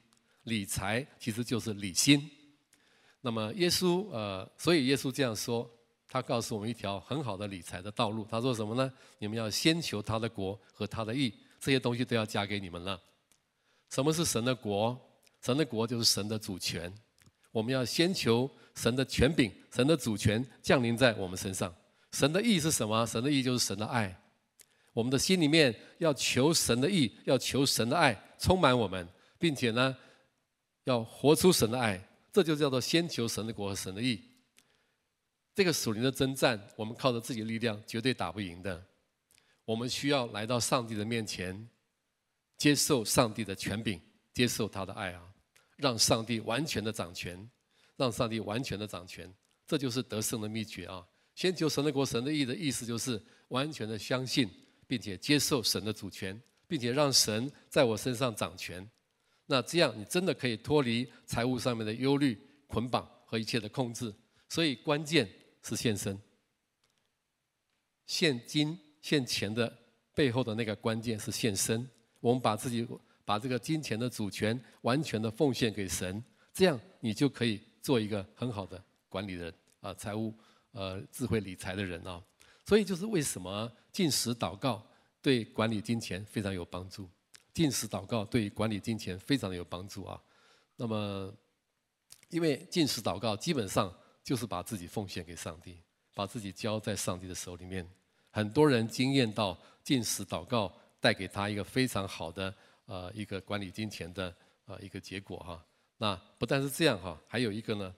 [0.45, 2.27] 理财其实就是理心。
[3.21, 5.69] 那么耶稣呃，所以耶稣这样说，
[6.07, 8.25] 他告诉我们一条很好的理财的道路。
[8.29, 8.91] 他说什么呢？
[9.19, 12.99] 你们要先求他的国和他的义，这些东西都要加给你们了。
[13.89, 14.99] 什么是神的国？
[15.41, 16.93] 神的国就是神的主权。
[17.51, 21.73] 我们要先求神的权柄，神的主权降临在我们身上。
[22.11, 23.05] 神的义是什么？
[23.05, 24.17] 神的义就是神的爱。
[24.93, 29.95] 我们的心里面要求神的义，要求神的爱充满我们，并且呢，
[30.85, 32.01] 要活出神的爱。
[32.31, 34.21] 这就叫做先求神的国和神的义。
[35.55, 38.85] 这个属灵的征战，我们靠着自己的力量绝对打不赢的。
[39.63, 41.67] 我们需要来到上帝的面前，
[42.57, 43.97] 接受上帝的权柄，
[44.33, 45.23] 接受他的爱啊。
[45.77, 47.49] 让上帝完全的掌权，
[47.95, 49.33] 让上帝完全的掌权，
[49.65, 51.05] 这就是得胜的秘诀啊！
[51.35, 54.49] 先求神的国、神的意的意思就是完全的相信，
[54.87, 58.85] 并且接受神的主权，并且让神在我身上掌权。
[59.45, 64.13] 那这样你真的可以脱离财务上面的忧虑、捆绑和一切的控制。
[64.47, 65.27] 所以关键
[65.67, 66.17] 是献身，
[68.05, 69.77] 献金、献钱的
[70.13, 71.85] 背后的那个关键是献身。
[72.21, 72.87] 我们把自己。
[73.27, 76.23] 把这个金钱的主权完全的奉献给神，
[76.53, 79.51] 这样你就可以做一个很好的管理人
[79.81, 80.31] 啊财务
[80.73, 82.23] 呃智慧理财的人啊。
[82.67, 84.87] 所以就是为什么进食祷告
[85.23, 87.09] 对管理金钱非常有帮助，
[87.51, 90.21] 进食祷告对管理金钱非常的有帮助啊。
[90.75, 91.33] 那么，
[92.29, 93.91] 因为进食祷告基本上
[94.25, 95.77] 就是把自己奉献给上帝，
[96.15, 97.87] 把自己交在上帝的手里面。
[98.31, 102.53] 很多人经验到进食祷告带给他一个非常好的
[102.87, 104.35] 呃一个管理金钱的
[104.65, 105.63] 呃一个结果哈。
[105.97, 107.95] 那不但是这样哈，还有一个呢。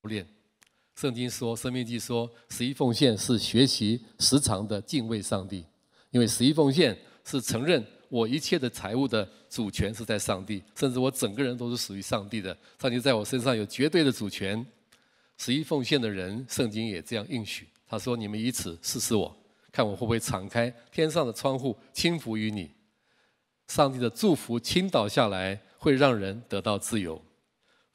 [0.00, 0.24] 不练，
[0.96, 5.62] 圣经说，《生命记》说，十一奉献是学习时常的敬畏上帝，
[6.10, 14.64] 因为十一奉献是承认我一切的财物的主权是在上帝，甚至我整个人都是属于上帝的，上帝在我身上有绝对的主权。
[15.36, 19.36] 十一奉献的人，圣经也这样应许，他说：“你们以此试试我，
[19.70, 22.70] 看我会不会敞开天上的窗户，倾福于你。
[23.68, 27.20] 上帝的祝福倾倒下来，会让人得到自由。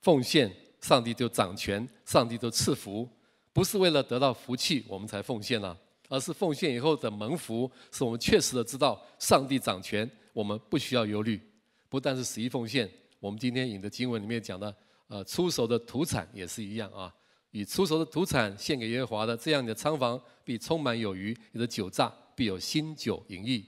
[0.02, 3.08] 奉献。”上帝就掌权，上帝就赐福，
[3.54, 5.78] 不是为了得到福气我们才奉献啊，
[6.10, 11.40] 而是奉献以后的蒙福，是我们确实的知道上帝掌权，我们不需要忧虑。
[11.88, 12.90] 不但是十一奉献，
[13.20, 14.76] 我们今天引的经文里面讲的，
[15.08, 17.14] 呃，初熟的土产也是一样啊，
[17.52, 23.64] 以初熟的土产献给耶和华的，这样你的仓房必充满有余，你的酒榨必有新酒盈溢。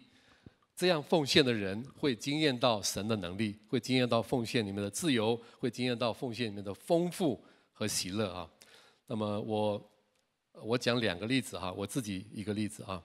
[0.84, 7.42] 这样奉献的人会惊艳到神的能力，会惊艳到奉献里面的自由，会惊艳到奉献里面的丰富
[7.72, 8.50] 和喜乐啊。
[9.08, 9.92] 那么我
[10.62, 13.02] 我讲两个例子哈，我自己一个例子啊。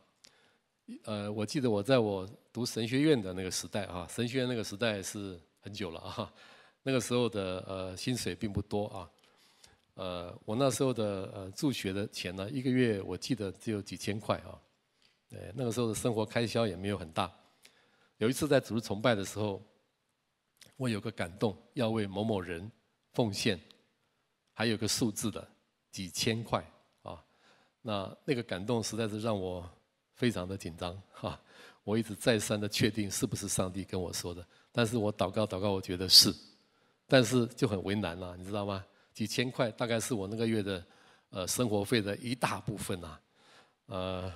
[1.04, 6.34] 呃，我记得我在我读神学院的那个时代啊，神学院那个时代是很久了啊。
[6.82, 9.08] 那个时候的呃薪水并不多啊。
[9.94, 14.58] 呃，我那时候的呃助学的钱呢，一个月我记得只有几千块啊。
[15.30, 17.32] 呃，那个时候的生活开销也没有很大。
[18.18, 19.62] 有一次在主日崇拜的时候，
[20.76, 22.70] 我有个感动，要为某某人
[23.12, 23.58] 奉献，
[24.52, 25.48] 还有个数字的
[25.92, 26.64] 几千块
[27.02, 27.24] 啊。
[27.80, 29.68] 那那个感动实在是让我
[30.14, 31.40] 非常的紧张哈。
[31.84, 36.34] 我一直再三的确定是不是上帝跟我说的，但是我祷告祷告，我觉得是，
[37.06, 38.84] 但是就很为难了，你知道吗？
[39.14, 40.86] 几千块大概是我那个月的
[41.30, 43.18] 呃生活费的一大部分呐，
[43.86, 44.32] 呃。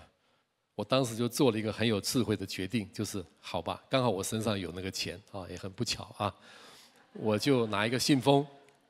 [0.74, 6.34] 我当时就做了一个很有智慧的决定，就是好吧，刚好我身上有那个钱啊，也很不巧啊，
[7.12, 8.46] 我就拿一个信封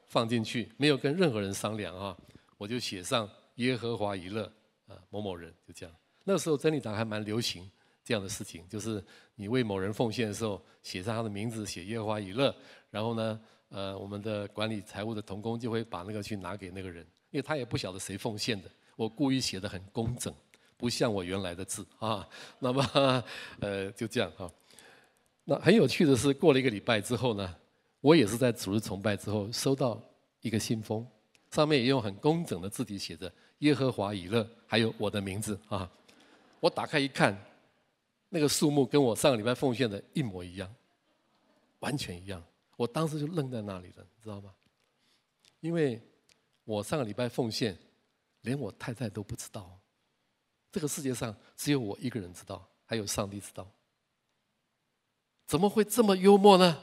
[0.06, 2.16] 放进去，没有跟任何人商量啊，
[2.56, 4.44] 我就写上耶和华以勒
[4.86, 5.94] 啊某某人，就这样。
[6.24, 7.68] 那时候真理堂还蛮流行
[8.04, 12.54] 这样的事情，就是你为某人奉献的时候，写上他的名字，写耶和华以勒，
[12.90, 13.40] 然后呢，
[13.70, 20.32] 呃，我们的管理财务的童工就会把那个去拿给那个人，因为他也不晓得谁奉献的，我故意写的很工整。
[20.82, 23.24] 不像我原来的字啊，那么
[23.60, 24.50] 呃就这样哈。
[25.44, 27.56] 那很有趣的是，过了一个礼拜之后呢，
[28.00, 30.02] 我也是在主日崇拜之后收到
[30.40, 31.06] 一个信封，
[31.52, 35.88] 上面也用很工整的字体写着“耶和华以勒”，还有我的名字啊。
[36.58, 37.32] 我打开一看，
[38.28, 40.68] 那个数目跟我上个礼拜奉献的一模一样，
[41.78, 42.42] 完全一样。
[42.76, 44.50] 我当时就愣在那里了，你知道吗？
[45.60, 46.02] 因为
[46.64, 47.78] 我上个礼拜奉献，
[48.40, 49.78] 连我太太都不知道。
[50.72, 53.70] 这个世界上只有我一个人知道，还有上帝知道。
[55.46, 56.82] 怎么会这么幽默呢？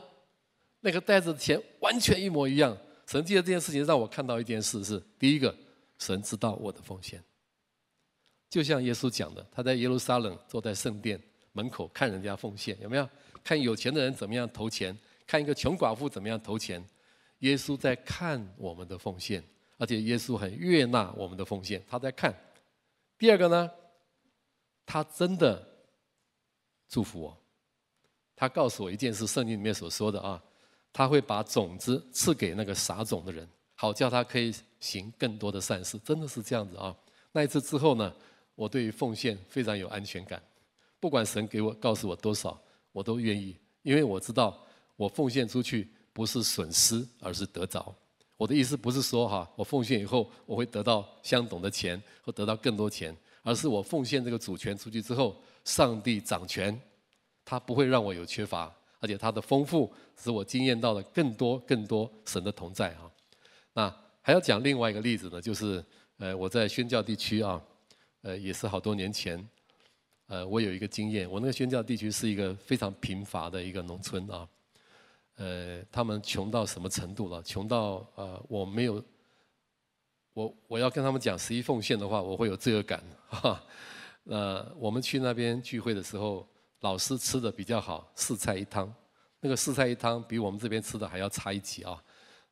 [0.82, 2.78] 那个袋子的钱完全一模一样。
[3.08, 5.54] 神借这件事情让我看到一件事是：第一个，
[5.97, 7.21] 神知道我的奉献。
[8.47, 11.19] 就像耶稣讲的，他在耶路撒冷坐在圣殿
[11.54, 13.10] 门口看人家奉献，有没有？
[13.43, 16.84] 看有钱的人怎么样投钱，看一个穷寡妇怎么样投钱。
[17.39, 19.43] 耶稣在看我们的奉献，
[19.78, 22.32] 而且耶稣很悦纳我们的奉献，他在看。
[23.19, 23.69] 第二个呢，
[24.86, 25.67] 他真的
[26.88, 27.38] 祝福我。
[28.34, 30.41] 他告诉我一件事，圣经里面所说的啊，
[30.93, 35.99] 他会把种子赐给那个撒种的人，好叫他可以行更多的善事。
[35.99, 36.96] 真的是这样子啊。
[37.33, 38.15] 那一次之后呢，
[38.56, 40.41] 我对于奉献非常有安全感。
[41.02, 42.58] 不管神给我告诉我多少，
[42.93, 44.65] 我都愿意，因为我知道
[44.96, 47.93] 我奉献出去不是损失，而是得着。
[48.40, 53.13] 我的意思不是说哈，我奉献以后我会得到相同的钱或得到更多钱，
[53.44, 55.35] 而是我奉献这个主权出去之后，
[55.65, 56.79] 上帝掌权，
[57.44, 63.12] 他不会让我有缺乏，而且他的丰富使我经验到了更多更多神的同在哈。
[63.73, 65.83] 那还要讲另外一个例子呢，就是
[66.17, 67.62] 呃我在宣教地区啊，
[68.21, 69.46] 呃也是好多年前，
[70.27, 74.48] 呃我有一个经验，我那个宣教地区是一个非常贫乏的一个农村啊。
[75.40, 77.42] 呃，他们穷到什么程度了？
[77.44, 79.02] 穷到呃，我没有
[80.33, 83.02] 我我要跟他们讲十一奉献的话，我会有罪恶感。
[83.29, 83.63] 哈，
[84.25, 86.46] 呃，我们去那边聚会的时候，
[86.81, 88.94] 老师吃的比较好，四菜一汤。
[89.40, 92.04] 那个四菜一汤比我们这边吃的还要差一级啊。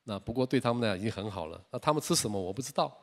[0.06, 1.62] 那不过对他们来讲已经很好了。
[1.70, 2.98] 那他们吃什么我不知道。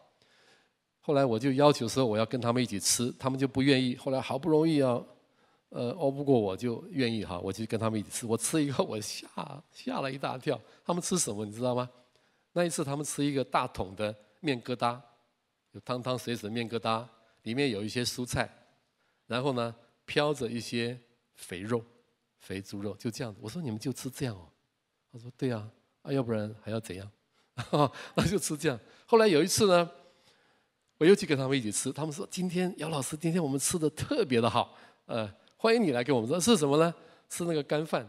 [1.02, 3.94] 后来我就要求说我要跟他们一起吃，他们就不愿意。
[3.96, 4.98] 后来好不容易啊，
[5.76, 8.26] 呃，熬不过我就愿意哈，我就跟他们一起吃。
[8.26, 9.26] 我吃一个我吓
[9.72, 10.60] 吓了一大跳。
[10.84, 11.90] 他们吃什么你知道吗？
[12.52, 15.00] 那一次他们吃一个大桶的面疙瘩，
[15.72, 17.04] 有汤汤水水的面疙瘩，
[17.42, 18.48] 里面有一些蔬菜，
[19.26, 20.96] 然后呢飘着一些
[21.34, 21.84] 肥肉，
[22.38, 23.40] 肥猪肉就这样子。
[23.42, 24.46] 我说你们就吃这样哦？
[25.12, 25.68] 他说对啊，
[26.02, 27.10] 啊要不然还要怎样？
[28.14, 28.78] 那就吃这样。
[29.06, 29.90] 后来有一次呢。
[30.96, 35.28] 我又去跟他们一起吃，他们说：“今天姚老师，今天我们吃的特别的好，呃，
[35.64, 36.94] 欢迎你来跟我们说是什么呢？
[37.30, 38.06] 吃那个干饭，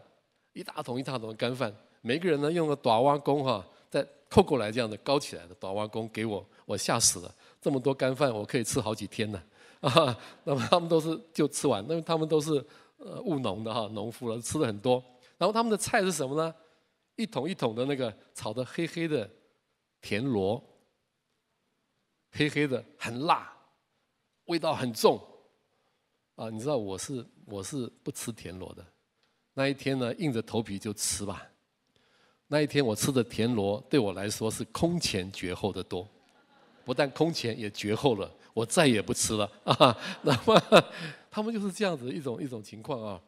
[0.52, 9.42] 一大桶一大桶的干饭，每个人呢用个大碗公哈，再扣过来这样的高起来的大碗公给我，我吓死了，这么多干饭我可以吃好几天呢，
[9.80, 12.62] 啊，那么他们都是就吃完，因为他们都是
[12.98, 15.02] 呃务农的哈，农夫了，吃的很多。
[15.38, 16.54] 然后他们的菜是什么呢？
[17.16, 19.30] 一桶一桶的那个炒的黑黑的
[20.02, 20.62] 田螺。”
[22.38, 23.50] 黑黑的，很辣，
[24.48, 25.18] 味道很重，
[26.36, 28.86] 啊，你知道我是我是不吃田螺的，
[29.54, 31.48] 那一天呢，硬着头皮就吃吧。
[32.48, 36.08] 那一天我吃的田螺对我来说是空前绝后的多，
[36.84, 39.98] 不但空前也绝后了，我再也不吃了 啊。
[40.22, 40.62] 那么
[41.32, 43.22] 他们就是这样子一种一种情况啊，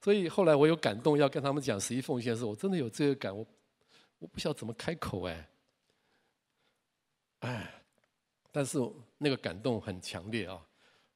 [0.00, 3.46] 所以后来我有感动要跟他们讲十一奉献的时，我真的有这个感，我
[4.18, 5.48] 我不晓得怎么开口哎，
[7.40, 7.80] 哎。
[8.56, 8.78] 但是
[9.18, 10.64] 那个感动很强烈啊！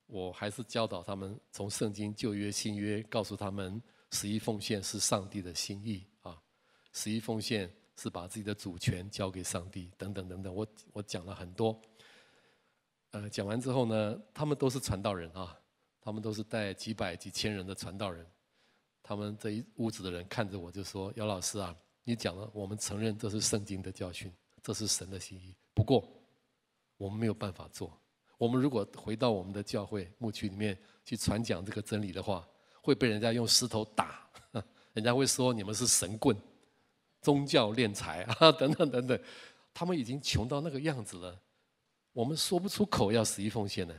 [0.09, 3.81] 我还是教导他们从圣经旧约新约，告诉他们
[4.11, 6.37] 十一奉献是上帝的心意啊！
[6.93, 10.53] 十一奉献是把自己的主权交给上帝，等等等等。
[10.53, 11.81] 我我讲了很多，
[13.13, 15.57] 呃，讲完之后呢，他们都是传道人啊，
[16.01, 18.27] 他们都是带几百几千人的传道人。
[19.03, 24.33] 他们这一屋子的人看着我就说：“姚老师啊，你讲了，我们承认这是圣经的教训，
[24.63, 25.55] 这是神的心意。
[25.73, 26.07] 不过。”
[26.99, 27.97] 我们没有办法做。
[28.39, 32.47] 我们如果回到我们的教会牧区里面去传讲这个真理的话，
[32.81, 34.27] 会被人家用石头打，
[34.95, 36.35] 人家会说你们是神棍、
[37.21, 39.21] 宗教敛财啊 等等等等。
[39.75, 41.39] 他们已经穷到那个样子了，
[42.13, 43.95] 我们说不出口要十一奉献呢。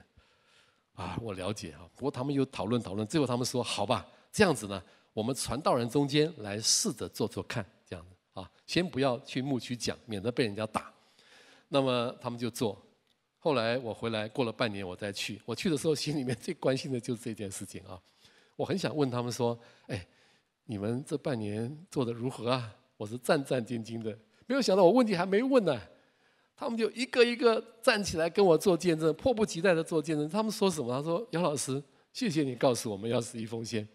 [0.96, 1.88] 啊，我了解啊。
[1.96, 4.82] 不过他们又讨论讨论，最后他们说：好吧，这样子呢，
[5.14, 10.94] 我们传道人中间来试着做做看，这样子啊，先不要去牧区讲，免得被人家打。
[11.68, 12.82] 那么他们就做。
[13.42, 15.42] 后来我回来过了半年，我再去。
[15.46, 18.00] 我去的时候，心里面最关心的就是这件事情啊。
[18.58, 20.06] 我很想问他们说：“哎，
[20.66, 24.12] 你们这半年做的如何啊？”我是战战兢兢的，
[24.46, 25.80] 没有想到我问题还没问呢，
[26.54, 30.28] 他们就一个一个站起来跟我做见证，迫不及待的做见证。
[30.28, 30.94] 他们说什么？
[30.94, 31.82] 他说：“杨老师，
[32.12, 33.88] 谢谢你告诉我们要十一奉献。”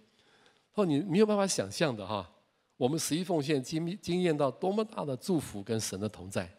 [0.73, 2.27] 他说你没有办法想象的哈，
[2.79, 6.51] 我们十一奉献经经验到多么大的祝福跟神的同在。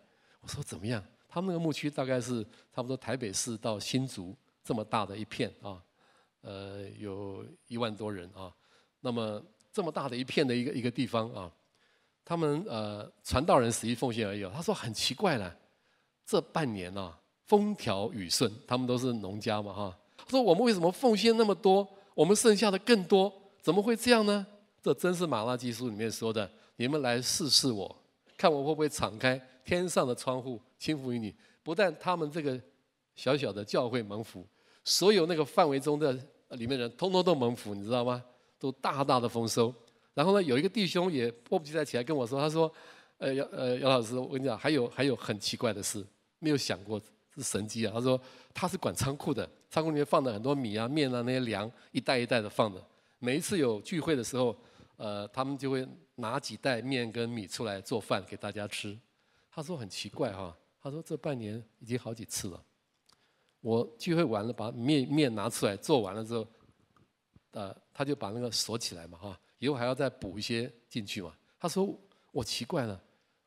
[0.42, 1.04] 我说怎么样？
[1.36, 2.42] 他们那个牧区大概是
[2.74, 4.34] 差不多台北市到新竹
[4.64, 5.84] 这么大的一片啊，
[6.40, 8.50] 呃，有一万多人啊。
[9.02, 11.52] 那么这么大的一片的一个一个地方啊，
[12.24, 14.46] 他们呃传道人十一奉献而已。
[14.46, 15.54] 他说很奇怪了，
[16.26, 19.98] 这半年啊风调雨顺，他们都是农家嘛哈。
[20.16, 23.30] 他说我们为什么奉献那么多，我们剩下的更多？
[23.62, 24.48] 怎么会这样呢？
[24.82, 27.94] 这真是马拉基书里面说的，你们来试试我，
[28.38, 30.62] 看我会不会敞开天上的窗户。
[30.78, 32.58] 倾福于你，不但他们这个
[33.16, 34.48] 小小的教会蒙福，
[34.86, 36.14] 所有那个范围中的
[36.52, 38.24] 里面人，通通都蒙福，你知道吗？
[38.60, 39.74] 都大大的丰收。
[40.14, 42.72] 然后呢，有一个弟兄也迫不及待起来跟我说，他说
[43.18, 46.06] ：“呃，姚呃姚老师，我跟你讲，还有还有很奇怪的事，
[46.40, 47.02] 没有想过
[47.36, 48.20] 是神迹啊。”他说
[48.54, 52.82] 他是管仓库的，仓库里面放的很多米啊、面啊那些粮，一袋一袋的放的。
[53.20, 54.56] 每一次有聚会的时候，
[54.96, 55.86] 呃，他们就会
[56.16, 58.98] 拿几袋面跟米出来做饭给大家吃。
[59.56, 60.54] 他说很奇怪哈。
[60.82, 62.64] 他说：“这半年已经好几次了。
[63.62, 66.46] 我聚会完了，把面面拿出来做完了之后，
[67.52, 71.34] 呃，他就把那个锁起来嘛，哈，以后还要再补一些进去嘛。
[71.58, 71.98] 他说
[72.32, 73.02] 我奇怪了，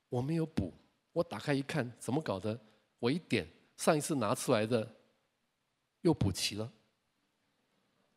[0.08, 0.72] 我没有补，
[1.12, 2.58] 我打开一看，怎么搞的？
[2.98, 3.46] 我一点
[3.76, 4.90] 上一次拿出来的
[6.00, 6.72] 又补齐了。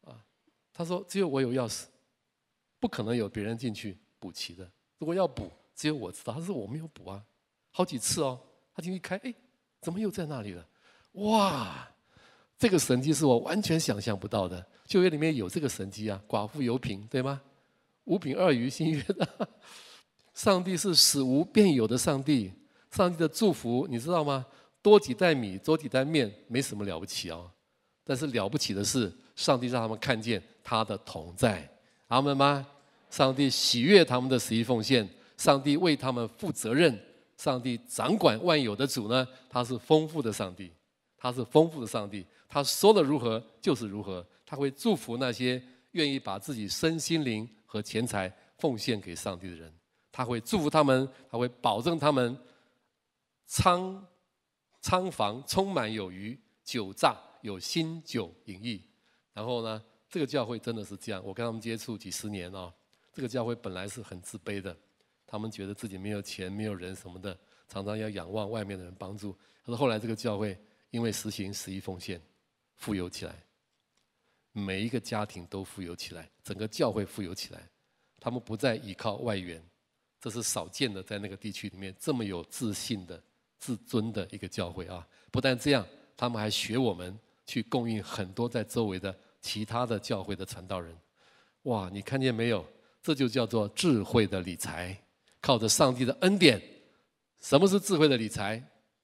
[0.06, 0.26] 啊，
[0.74, 1.86] 他说只有我有钥匙，
[2.80, 4.72] 不可能有别人进去补齐的。
[4.98, 6.34] 如果要补，只有我知道。
[6.34, 7.24] 他说我没有补啊，
[7.72, 8.40] 好几次哦。”
[8.74, 9.34] 他进去开，哎，
[9.82, 10.66] 怎么又在那里了？
[11.14, 11.88] 哇，
[12.58, 14.66] 这个神迹是我完全想象不到的。
[14.86, 17.42] 旧约里面有这个神迹啊，寡妇有品，对吗？
[18.06, 19.50] 五品二鱼，新约的。
[20.34, 22.52] 上帝是使无变有的上帝，
[22.92, 24.46] 上帝的祝福你知道吗？
[24.82, 27.52] 多几袋米，多几袋面，没什么了不起、哦。
[28.04, 31.70] 但是了不起的是，上帝让他们看见他的同在，
[32.08, 32.66] 阿门吗？
[33.10, 35.08] 上帝喜悦他们的十一奉献，
[35.38, 36.98] 上帝为他们负责任，
[37.42, 40.72] 上帝掌管万有的主呢，他是丰富的上帝，
[41.18, 45.60] 他是丰富的上帝，他说的如何就是如何，他会祝福那些
[45.94, 49.74] 愿意把自己身心灵和钱财奉献给上帝的人，
[50.12, 52.38] 他会祝福他们，他会保证他们
[53.48, 54.06] 仓
[54.80, 58.80] 仓房充满有余，酒榨有新酒盈溢。
[59.34, 62.72] 然后呢，这个教会真的是这样，我跟他们接触几十年啊。
[63.12, 64.78] 这个教会本来是很自卑的，
[65.32, 69.32] 他们觉得自己没有钱、没有人什么的，常常要仰望外面的人帮助。
[69.64, 70.60] 可是后来这个教会
[70.90, 72.22] 因为实行十一奉献，
[72.76, 73.34] 富有起来，
[74.52, 77.66] 每一个家庭都富有起来，整个教会富有起来。
[78.20, 79.64] 他们不再依靠外援，
[80.20, 83.24] 这是少见的，在那个地区里面这么有自信的、
[83.58, 85.08] 自尊的一个教会啊！
[85.32, 87.18] 不但这样，他们还学我们
[87.48, 90.94] 去供应很多在周围的其他的教会的传道人。
[91.62, 92.66] 哇，你看见没有？
[93.02, 95.02] 这就叫做智慧的理财，
[95.42, 96.62] 靠着上帝的恩典。
[97.40, 98.64] 什么是智慧的理财？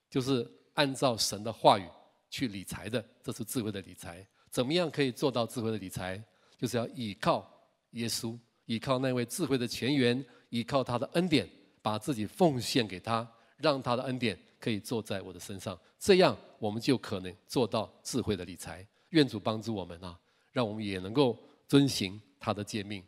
[0.09, 1.83] 就是按照神的话语
[2.29, 4.25] 去理财的，这是智慧的理财。
[4.49, 6.23] 怎么样可以做到智慧的理财？
[6.57, 7.51] 就是要依靠
[7.91, 11.49] 耶稣，依靠那位智慧的泉源，依靠他的恩典，
[11.81, 13.27] 把自己奉献给他，
[13.57, 15.77] 让他的恩典可以坐在我的身上。
[15.99, 18.85] 这样我们就可能做到智慧的理财。
[19.09, 20.17] 愿主帮助我们啊，
[20.51, 23.03] 让我们也能够遵行他的诫命。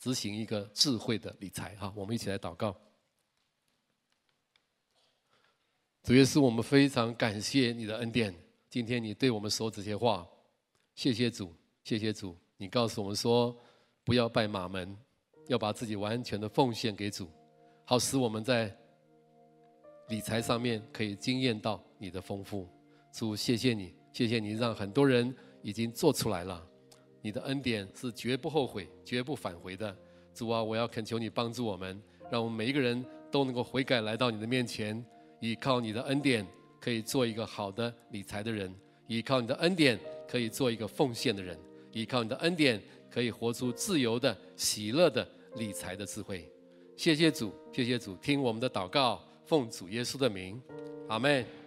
[0.00, 2.74] 执行一个智慧的理财，哈，我们一起来祷告。
[6.02, 8.34] 主耶稣，我们非常感谢你的恩典。
[8.70, 10.26] 今天你对我们说这些话，
[10.94, 12.34] 谢谢主，谢谢主。
[12.56, 13.54] 你告诉我们说，
[14.02, 14.96] 不要拜马门，
[15.48, 17.30] 要把自己完全的奉献给主，
[17.84, 18.74] 好使我们在
[20.08, 22.66] 理财上面可以经验到你的丰富。
[23.12, 26.69] 主，谢谢你，谢谢你让很多人已经做出来了。
[27.22, 29.94] 你的恩典是绝不后悔、绝不返回的，
[30.34, 32.00] 主啊，我要恳求你帮助我们，
[32.30, 35.04] 让我们每一个人都能够悔改，来到你的面前，
[35.40, 36.46] 依靠你的恩典，
[36.80, 38.70] 可以做一个好的理财的人；
[39.06, 41.54] 依靠你的恩典，可以做一个奉献的人；
[41.92, 46.50] 依靠你的恩典，可以活出自由的、喜乐的理财的智慧。
[46.96, 50.60] 谢谢主，谢谢主，听我们的祷告，奉主耶稣的名，
[51.08, 51.59] 阿门。